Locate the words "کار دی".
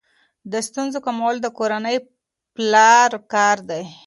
3.33-3.83